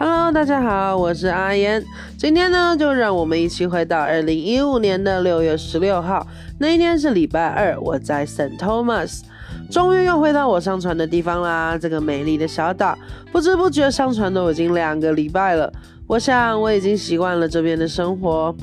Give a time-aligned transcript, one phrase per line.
[0.00, 1.84] Hello，大家好，我是阿言。
[2.16, 6.24] 今天呢，就让我们一起回到二零一五年的六月十六号，
[6.60, 9.22] 那一天是礼拜二，我在 Saint Thomas，
[9.68, 11.76] 终于又回到我上船的地方啦。
[11.76, 12.96] 这个美丽的小岛，
[13.32, 15.72] 不知不觉上船都已经两个礼拜了。
[16.06, 18.54] 我想我已经习惯了这边的生活。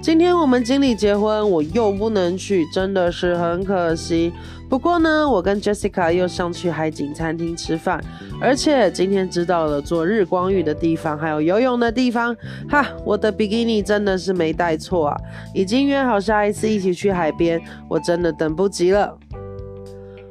[0.00, 4.32] 今天我们经理结婚，我又不能去，真的是很可惜。
[4.68, 8.00] 不过呢，我跟 Jessica 又上去海景餐厅吃饭，
[8.40, 12.34] 而且今天知道了做日光浴的地方，还有游泳的地方。
[12.68, 15.16] 哈，我的比基尼真的是没带错啊！
[15.52, 19.18] 已经约好下一次一起去海边，我真的等不及了。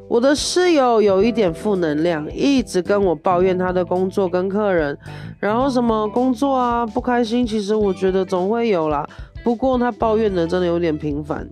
[0.08, 4.98] 我的室友有一点负能量，一直跟我抱怨他的工作跟客人，
[5.40, 9.08] 然后什么工作啊不开心，其实我觉得总会有啦。
[9.48, 11.48] 不过他抱怨的真的有点频繁。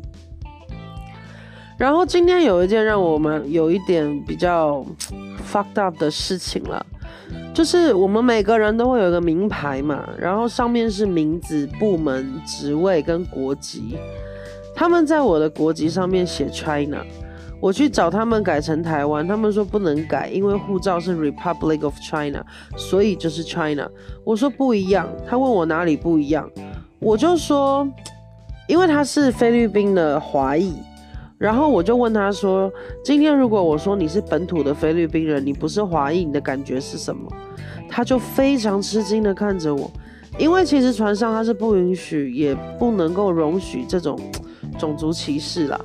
[1.78, 4.86] 然后今天有一件让我们有一点比较
[5.50, 6.86] fucked up 的事情了，
[7.54, 13.98] 就是我们每个人都会有一个名牌嘛，然后上面是名字、部门、职位跟国籍。
[14.76, 17.02] 他们在我的国籍上面写 China，
[17.62, 23.90] 我去找他们改成台湾，他们说不能改，因为护照是 Republic of China，所以就是 China。
[24.26, 26.52] 我说不一样，他问我哪里不一样。
[27.06, 27.88] 我就说，
[28.68, 30.74] 因为他是菲律宾的华裔，
[31.38, 32.72] 然后我就问他说
[33.06, 37.32] ：“今天如果我说你是本土的菲律宾人，你不是华裔，你的感觉是什么？”
[37.88, 39.92] 他就非常吃惊的看着我，
[40.40, 44.20] 因为其实船上他是不允许，也不能够容许这种
[44.80, 45.80] 种族歧视啦。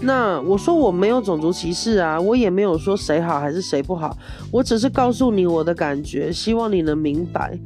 [0.00, 4.16] 那我说我没有种族歧视啊，我也没有说谁好还是谁不好，
[4.50, 7.56] 我只是告诉你我的感觉，希望你能明白。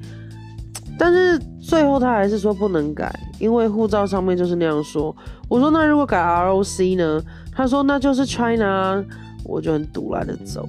[1.02, 5.16] 但是最后他还是说不能改，因为护照上面就是那样说。
[5.48, 7.22] 我说那如果改 ROC 呢？
[7.50, 9.02] 他说那就是 China，
[9.42, 10.68] 我就很堵来的走。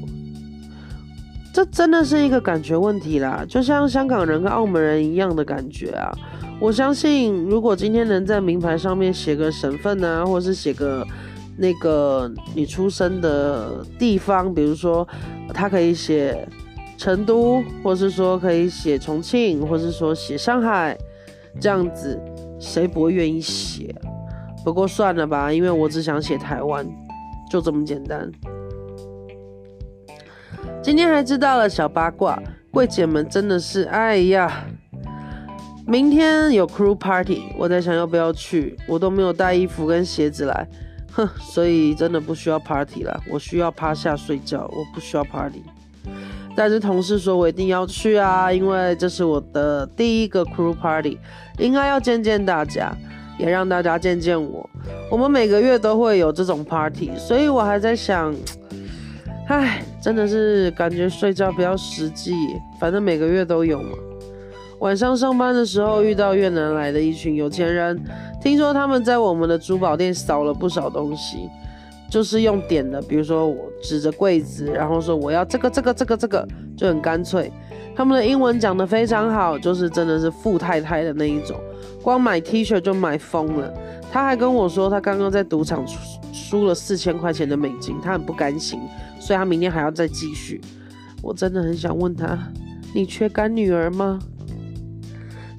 [1.54, 6.10] 这真的是一个感觉问题啦，就像香港人跟澳门人一样的感觉啊。
[6.62, 11.06] 我相信如果今天能在名牌上面写个省份啊，或是写个
[11.58, 15.06] 那个你出生的地方，比如说
[15.54, 16.48] 他可以写。
[17.02, 20.96] 成都，或是说可以写重庆，或是说写上海，
[21.60, 22.22] 这样子
[22.60, 23.92] 谁不会愿意写？
[24.64, 26.88] 不过算了吧，因为我只想写台湾，
[27.50, 28.32] 就这么简单。
[30.84, 32.40] 今天还知道了小八卦，
[32.70, 34.64] 柜姐们真的是，哎呀，
[35.88, 40.68] 明天有 crew party，我在想要不要去，我都没有带衣服跟鞋子来，
[41.12, 45.64] 哼，所以真的不需要 party 了，我需要趴下睡觉，我不需要 party。
[46.56, 51.18] 但是同事说我一定要去啊，因为这是我的第一个 crew party，
[51.58, 52.96] 应该要见见大家，
[53.40, 54.70] 也让大家见见我。
[55.10, 58.34] 我们每个月都会有这种 party，所以我还在想，
[59.48, 62.34] 唉，真的是感觉睡觉比较实际，
[62.80, 63.98] 反正每个月都有嘛。
[64.80, 67.98] 晚上上班的时候遇到越南来的一群有钱人，
[68.42, 71.50] 听说他们在我们的珠宝店扫了不少东西。
[72.12, 76.46] 就是用点的，比如说我指着柜子，然后说我要这个这个这个这个，
[76.76, 77.50] 就很干脆。
[77.96, 81.58] 他们的英文讲得非常好，就是真的是富太太的那一种，
[82.04, 83.74] 光买 T 恤就买疯了。
[84.12, 85.86] 他还跟我说，他刚刚在赌场
[86.34, 88.82] 输了四千块钱的美金，他很不甘心，
[89.18, 90.60] 所以他明天还要再继续。
[91.22, 92.38] 我真的很想问他，
[92.94, 94.20] 你缺干女儿吗？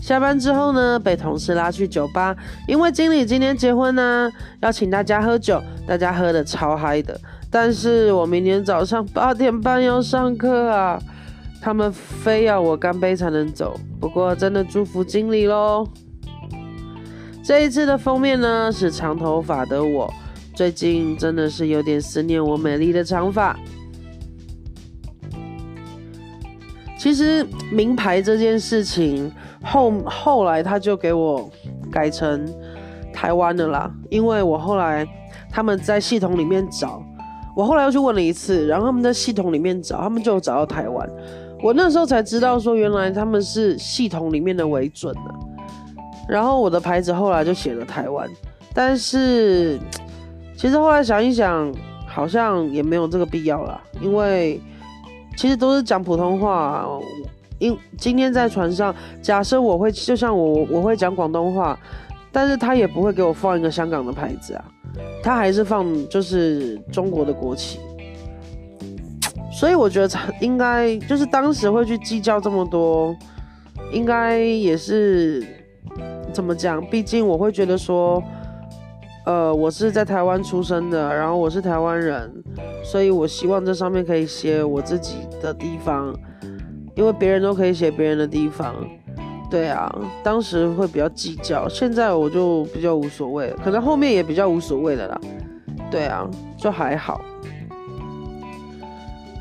[0.02, 2.36] 下班之后呢，被同事拉去酒吧，
[2.66, 4.28] 因为经理今天结婚呢，
[4.60, 7.18] 要请大家喝酒，大家喝的超嗨的。
[7.48, 11.00] 但是我明天早上八点半要上课啊，
[11.60, 13.78] 他们非要我干杯才能走。
[14.00, 15.86] 不过真的祝福经理喽。
[17.44, 20.12] 这一次的封面呢是长头发的我，
[20.52, 23.56] 最近真的是有点思念我美丽的长发。
[26.98, 29.30] 其实名牌这件事情。
[29.64, 31.48] 后后来他就给我
[31.90, 32.46] 改成
[33.12, 35.06] 台湾的啦，因为我后来
[35.50, 37.02] 他们在系统里面找，
[37.54, 41.08] 我后来又去问了一次，然后他们在系统里面找，他们就找到台湾。
[41.62, 45.30] 我那时候才知道说，原来他们是系统里面的为准呢。
[46.28, 48.28] 然后我的牌子后来就写了台湾，
[48.74, 49.78] 但是
[50.56, 51.72] 其实后来想一想，
[52.06, 54.60] 好像也没有这个必要啦，因为
[55.36, 56.86] 其实都是讲普通话。
[57.62, 58.92] 因今天在船上，
[59.22, 61.78] 假设我会就像我我会讲广东话，
[62.32, 64.64] 但是他也不会给我放一个香港的牌子啊，
[65.22, 67.78] 他还是放就是中国的国旗，
[69.52, 73.14] 所以我觉得应该就是当时会去计较这么多，
[73.92, 75.46] 应该也是
[76.32, 76.84] 怎么讲？
[76.86, 78.20] 毕竟我会觉得说，
[79.24, 82.28] 呃，我是在台湾出生的，然后我是台湾人，
[82.82, 86.12] 所以我希望这上面可以写我自己的地方。
[86.94, 88.74] 因为别人都可以写别人的地方。
[89.50, 95.20] 对啊，当时会比较计较，现在我就比较无所谓，可能后面也比较无所谓的啦。
[95.90, 97.20] 对啊，就还好。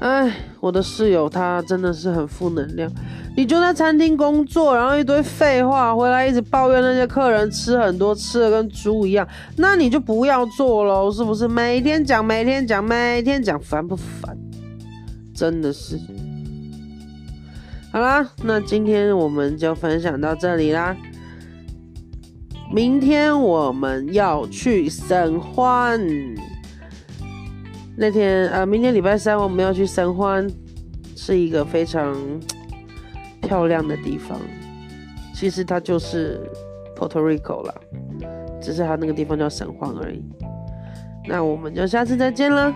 [0.02, 2.92] 哎，我的室友他真的是很负能量。
[3.38, 9.26] 你就在餐厅工作，然后一堆废话，回来一直抱怨那些客人吃很多，吃的跟猪一样，
[9.56, 11.48] 那你就不要做喽，是不是？
[11.48, 14.38] 每天讲，每天讲，每天讲，烦不烦？
[15.34, 15.98] 真的是。
[17.92, 20.96] 好啦，那今天我们就分享到这里啦。
[22.74, 26.00] 明天我们要去神欢，
[27.98, 30.50] 那天呃，明天礼拜三我们要去神欢，
[31.18, 32.16] 是一个非常
[33.42, 34.40] 漂亮的地方。
[35.36, 36.40] 其实它就是
[36.96, 37.74] Puerto Rico 啦，
[38.62, 40.24] 只是它那个地方叫神欢而已。
[41.28, 42.74] 那我们就下次再见了。